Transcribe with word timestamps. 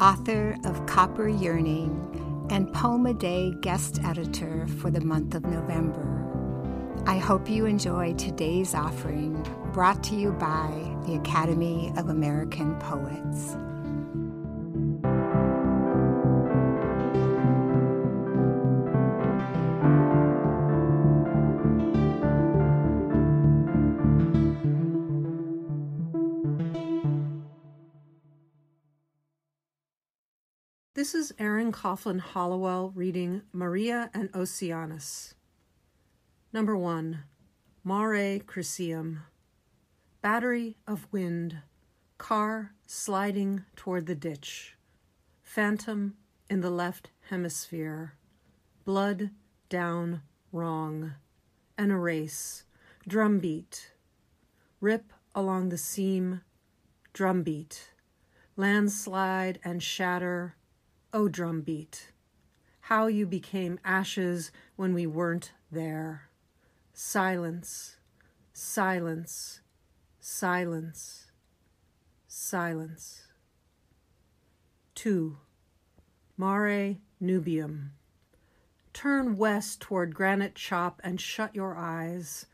author 0.00 0.56
of 0.64 0.86
Copper 0.86 1.28
Yearning 1.28 2.46
and 2.50 2.72
Poem 2.72 3.06
a 3.06 3.14
Day 3.14 3.52
guest 3.60 4.00
editor 4.04 4.66
for 4.78 4.90
the 4.90 5.00
month 5.00 5.34
of 5.34 5.44
November. 5.44 6.14
I 7.06 7.18
hope 7.18 7.48
you 7.48 7.66
enjoy 7.66 8.14
today's 8.14 8.74
offering 8.74 9.42
brought 9.72 10.02
to 10.04 10.14
you 10.14 10.32
by 10.32 10.70
the 11.06 11.14
Academy 11.14 11.92
of 11.96 12.08
American 12.08 12.76
Poets. 12.78 13.56
This 30.98 31.14
is 31.14 31.32
Erin 31.38 31.70
Coughlin 31.70 32.18
Hollowell 32.18 32.90
reading 32.92 33.42
Maria 33.52 34.10
and 34.12 34.30
Oceanus. 34.34 35.32
Number 36.52 36.76
one, 36.76 37.22
Mare 37.84 38.40
Crisium. 38.40 39.20
Battery 40.22 40.76
of 40.88 41.06
wind, 41.12 41.58
car 42.18 42.72
sliding 42.84 43.64
toward 43.76 44.06
the 44.06 44.16
ditch. 44.16 44.76
Phantom 45.40 46.14
in 46.50 46.62
the 46.62 46.70
left 46.70 47.10
hemisphere. 47.30 48.14
Blood 48.84 49.30
down 49.68 50.22
wrong. 50.50 51.12
An 51.78 51.92
erase. 51.92 52.64
Drumbeat. 53.06 53.92
Rip 54.80 55.12
along 55.32 55.68
the 55.68 55.78
seam. 55.78 56.40
Drumbeat. 57.12 57.90
Landslide 58.56 59.60
and 59.62 59.80
shatter 59.80 60.56
O 61.10 61.22
oh, 61.22 61.28
drumbeat, 61.28 62.12
how 62.80 63.06
you 63.06 63.24
became 63.24 63.80
ashes 63.82 64.52
when 64.76 64.92
we 64.92 65.06
weren't 65.06 65.52
there. 65.72 66.28
Silence, 66.92 67.96
silence, 68.52 69.60
silence, 70.20 71.30
silence. 72.26 73.22
2. 74.96 75.38
Mare 76.36 76.96
Nubium. 77.22 77.92
Turn 78.92 79.38
west 79.38 79.80
toward 79.80 80.14
Granite 80.14 80.56
Chop 80.56 81.00
and 81.02 81.18
shut 81.18 81.54
your 81.54 81.74
eyes. 81.74 82.44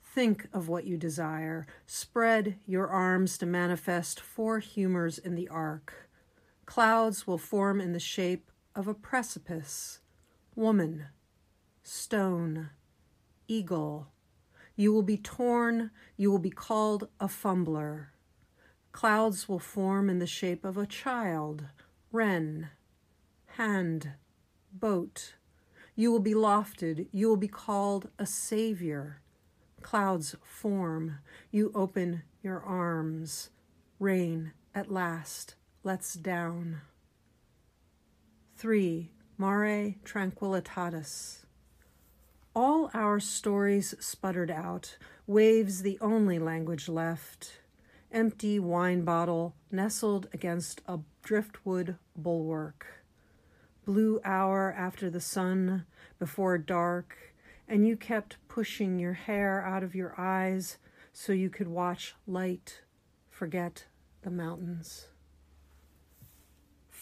Think 0.00 0.46
of 0.52 0.68
what 0.68 0.84
you 0.84 0.96
desire. 0.96 1.66
Spread 1.86 2.58
your 2.66 2.86
arms 2.86 3.36
to 3.38 3.46
manifest 3.46 4.20
four 4.20 4.60
humors 4.60 5.18
in 5.18 5.34
the 5.34 5.48
arc. 5.48 6.05
Clouds 6.66 7.26
will 7.26 7.38
form 7.38 7.80
in 7.80 7.92
the 7.92 8.00
shape 8.00 8.50
of 8.74 8.88
a 8.88 8.94
precipice. 8.94 10.00
Woman, 10.54 11.06
stone, 11.82 12.70
eagle. 13.46 14.08
You 14.74 14.92
will 14.92 15.04
be 15.04 15.16
torn, 15.16 15.90
you 16.16 16.30
will 16.30 16.40
be 16.40 16.50
called 16.50 17.08
a 17.20 17.28
fumbler. 17.28 18.12
Clouds 18.92 19.48
will 19.48 19.60
form 19.60 20.10
in 20.10 20.18
the 20.18 20.26
shape 20.26 20.64
of 20.64 20.76
a 20.76 20.86
child, 20.86 21.66
wren, 22.10 22.70
hand, 23.56 24.12
boat. 24.72 25.34
You 25.94 26.10
will 26.10 26.20
be 26.20 26.34
lofted, 26.34 27.06
you 27.12 27.28
will 27.28 27.36
be 27.36 27.48
called 27.48 28.08
a 28.18 28.26
savior. 28.26 29.22
Clouds 29.82 30.34
form, 30.42 31.18
you 31.50 31.70
open 31.74 32.22
your 32.42 32.60
arms. 32.60 33.50
Rain 33.98 34.52
at 34.74 34.90
last 34.90 35.55
lets 35.86 36.14
down. 36.14 36.80
3. 38.56 39.08
Mare 39.38 39.94
Tranquillitatis. 40.04 41.44
All 42.56 42.90
our 42.92 43.20
stories 43.20 43.94
sputtered 44.00 44.50
out, 44.50 44.96
waves 45.28 45.82
the 45.82 45.96
only 46.00 46.40
language 46.40 46.88
left. 46.88 47.60
Empty 48.10 48.58
wine 48.58 49.04
bottle 49.04 49.54
nestled 49.70 50.26
against 50.34 50.80
a 50.88 50.98
driftwood 51.22 51.98
bulwark. 52.16 53.04
Blue 53.84 54.20
hour 54.24 54.74
after 54.76 55.08
the 55.08 55.20
sun, 55.20 55.86
before 56.18 56.58
dark, 56.58 57.16
and 57.68 57.86
you 57.86 57.96
kept 57.96 58.38
pushing 58.48 58.98
your 58.98 59.12
hair 59.12 59.64
out 59.64 59.84
of 59.84 59.94
your 59.94 60.16
eyes 60.18 60.78
so 61.12 61.32
you 61.32 61.48
could 61.48 61.68
watch 61.68 62.16
light 62.26 62.82
forget 63.30 63.84
the 64.22 64.30
mountains. 64.32 65.10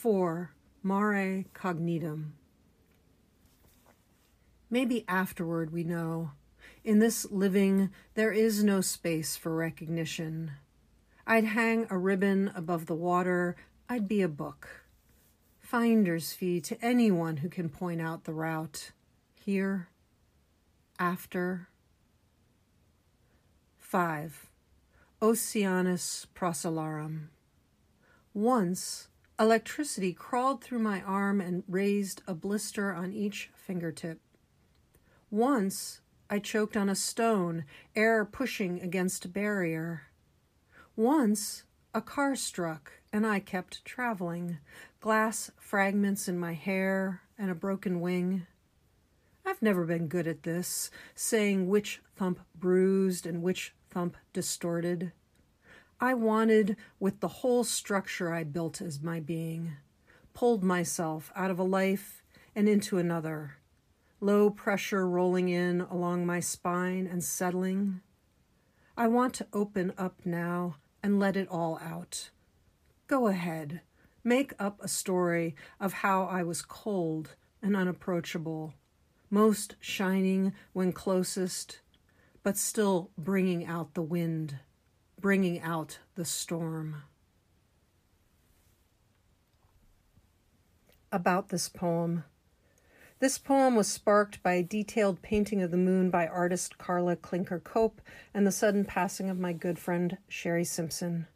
4. 0.05 0.51
Mare 0.83 1.47
cognitum. 1.55 2.33
Maybe 4.69 5.03
afterward 5.09 5.73
we 5.73 5.83
know. 5.83 6.33
In 6.85 6.99
this 6.99 7.25
living, 7.31 7.89
there 8.13 8.31
is 8.31 8.63
no 8.63 8.83
space 8.83 9.35
for 9.39 9.57
recognition. 9.57 10.51
I'd 11.27 11.45
hang 11.47 11.87
a 11.89 11.97
ribbon 11.97 12.53
above 12.55 12.85
the 12.85 12.95
water, 12.95 13.57
I'd 13.89 14.07
be 14.07 14.21
a 14.21 14.29
book. 14.29 14.85
Finder's 15.59 16.35
fee 16.35 16.61
to 16.61 16.77
anyone 16.85 17.39
who 17.39 17.49
can 17.49 17.71
point 17.71 18.03
out 18.03 18.25
the 18.25 18.35
route. 18.35 18.91
Here, 19.43 19.89
after. 20.99 21.69
5. 23.79 24.51
Oceanus 25.23 26.27
procellarum. 26.35 27.29
Once, 28.35 29.09
Electricity 29.39 30.13
crawled 30.13 30.63
through 30.63 30.79
my 30.79 31.03
arm 31.03 31.41
and 31.41 31.65
raised 31.67 32.23
a 32.29 32.35
blister 32.35 32.93
on 32.93 33.13
each 33.13 33.51
fingertip. 33.57 34.21
Once 35.29 36.01
I 36.31 36.39
choked 36.39 36.77
on 36.77 36.89
a 36.89 36.95
stone, 36.95 37.65
air 37.97 38.25
pushing 38.25 38.81
against 38.81 39.25
a 39.25 39.29
barrier. 39.29 40.03
Once 40.95 41.65
a 41.93 42.01
car 42.01 42.37
struck 42.37 42.93
and 43.13 43.27
I 43.27 43.41
kept 43.41 43.85
traveling, 43.85 44.59
glass 45.01 45.51
fragments 45.59 46.29
in 46.29 46.39
my 46.39 46.55
hair 46.55 47.23
and 47.37 47.51
a 47.51 47.57
broken 47.57 48.01
wing. 48.01 48.47
I've 49.45 49.61
never 49.63 49.85
been 49.85 50.07
good 50.07 50.29
at 50.29 50.45
this, 50.45 50.93
saying 51.17 51.69
which 51.69 52.01
thump 52.15 52.39
bruised 52.55 53.27
and 53.27 53.43
which 53.43 53.75
thump 53.91 54.17
distorted. 54.33 55.13
I 56.01 56.15
wanted, 56.15 56.77
with 56.99 57.21
the 57.21 57.29
whole 57.29 57.65
structure 57.65 58.33
I 58.33 58.45
built 58.45 58.81
as 58.81 59.01
my 59.01 59.21
being, 59.21 59.73
pulled 60.35 60.65
myself 60.65 61.33
out 61.37 61.51
of 61.51 61.59
a 61.59 61.65
life 61.65 62.23
and 62.55 62.69
into 62.69 62.99
another, 62.99 63.57
low 64.21 64.51
pressure 64.51 65.09
rolling 65.09 65.49
in 65.49 65.81
along 65.83 66.27
my 66.27 66.41
spine 66.41 67.07
and 67.07 67.23
settling. 67.23 68.01
I 68.97 69.07
want 69.07 69.35
to 69.35 69.47
open 69.53 69.93
up 69.97 70.21
now 70.25 70.77
and 71.03 71.21
let 71.21 71.37
it 71.37 71.49
all 71.49 71.79
out. 71.83 72.31
Go 73.07 73.29
ahead, 73.29 73.81
make 74.23 74.53
up 74.59 74.81
a 74.83 74.89
story 74.89 75.55
of 75.79 75.93
how 75.93 76.25
I 76.25 76.43
was 76.43 76.63
cold 76.63 77.37
and 77.63 77.77
unapproachable, 77.77 78.75
most 79.31 79.77
shining 79.81 80.53
when 80.73 80.93
closest, 80.93 81.81
but 82.43 82.57
still 82.57 83.11
bringing 83.17 83.65
out 83.67 83.95
the 83.95 84.03
wind 84.03 84.59
bringing 85.25 85.59
out 85.63 86.01
the 86.17 86.25
storm. 86.27 86.97
About 91.11 91.49
this 91.49 91.67
poem. 91.67 92.25
This 93.21 93.39
poem 93.39 93.75
was 93.75 93.89
sparked 93.89 94.43
by 94.43 94.53
a 94.53 94.63
detailed 94.63 95.23
painting 95.23 95.63
of 95.63 95.71
the 95.71 95.79
moon 95.79 96.11
by 96.11 96.27
artist 96.27 96.77
Carla 96.77 97.17
Klinker 97.17 97.65
Cope 97.65 98.03
and 98.35 98.47
the 98.47 98.53
sudden 98.53 98.85
passing 98.85 99.31
of 99.31 99.39
my 99.39 99.55
good 99.55 99.79
friend 99.79 100.19
Sherry 100.29 100.63
Simpson. 100.63 101.27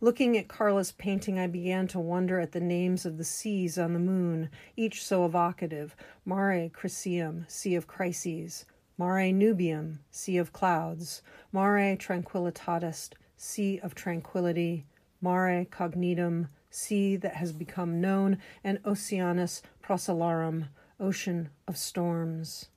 Looking 0.00 0.38
at 0.38 0.48
Carla's 0.48 0.92
painting, 0.92 1.38
I 1.38 1.48
began 1.48 1.86
to 1.88 2.00
wonder 2.00 2.40
at 2.40 2.52
the 2.52 2.60
names 2.60 3.04
of 3.04 3.18
the 3.18 3.24
seas 3.24 3.78
on 3.78 3.92
the 3.92 3.98
moon, 3.98 4.48
each 4.74 5.04
so 5.04 5.26
evocative 5.26 5.94
Mare 6.24 6.70
Crisium, 6.70 7.44
Sea 7.46 7.74
of 7.74 7.86
Crises, 7.86 8.64
Mare 8.98 9.32
nubium, 9.32 10.00
sea 10.10 10.38
of 10.38 10.52
clouds, 10.52 11.22
mare 11.52 11.96
tranquillitatis, 11.96 13.10
sea 13.36 13.78
of 13.78 13.94
tranquility, 13.94 14.86
mare 15.22 15.64
cognitum, 15.64 16.48
sea 16.68 17.14
that 17.14 17.36
has 17.36 17.52
become 17.52 18.00
known, 18.00 18.38
and 18.64 18.80
Oceanus 18.84 19.62
Procellarum, 19.82 20.68
ocean 20.98 21.50
of 21.68 21.76
storms. 21.76 22.70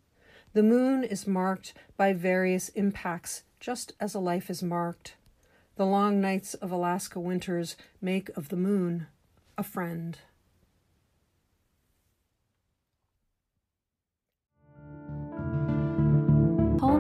The 0.53 0.62
moon 0.62 1.03
is 1.03 1.25
marked 1.25 1.73
by 1.97 2.13
various 2.13 2.69
impacts, 2.69 3.44
just 3.59 3.94
as 4.00 4.13
a 4.13 4.19
life 4.19 4.50
is 4.50 4.62
marked. 4.62 5.15
The 5.75 5.85
long 5.88 6.21
nights 6.21 6.53
of 6.53 6.71
Alaska 6.71 7.19
winters 7.19 7.75
make 8.00 8.29
of 8.38 8.50
the 8.50 8.57
moon 8.57 9.07
a 9.57 9.63
friend. 9.63 10.19